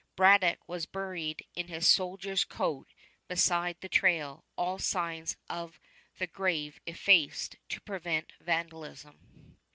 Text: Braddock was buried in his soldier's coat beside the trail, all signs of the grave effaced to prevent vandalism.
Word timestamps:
Braddock 0.15 0.67
was 0.67 0.87
buried 0.87 1.45
in 1.53 1.67
his 1.67 1.87
soldier's 1.87 2.43
coat 2.43 2.87
beside 3.27 3.79
the 3.81 3.87
trail, 3.87 4.43
all 4.57 4.79
signs 4.79 5.37
of 5.47 5.79
the 6.17 6.25
grave 6.25 6.79
effaced 6.87 7.57
to 7.69 7.79
prevent 7.81 8.33
vandalism. 8.39 9.57